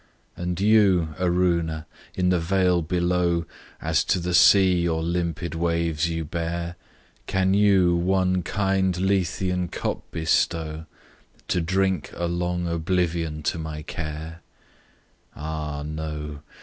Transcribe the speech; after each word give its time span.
And 0.35 0.59
you, 0.59 1.13
Aruna! 1.19 1.85
in 2.15 2.29
the 2.29 2.39
vale 2.39 2.81
below, 2.81 3.45
As 3.79 4.03
to 4.05 4.17
the 4.19 4.33
sea 4.33 4.81
your 4.81 5.03
limpid 5.03 5.53
waves 5.53 6.09
you 6.09 6.25
bear 6.25 6.75
Can 7.27 7.53
you 7.53 7.95
one 7.95 8.41
kind 8.41 8.97
Lethean 8.99 9.67
cup 9.67 10.01
bestow, 10.09 10.87
To 11.49 11.61
drink 11.61 12.09
a 12.15 12.25
long 12.27 12.67
oblivion 12.67 13.43
to 13.43 13.59
my 13.59 13.83
care? 13.83 14.41
Ah! 15.35 15.83
no! 15.83 16.41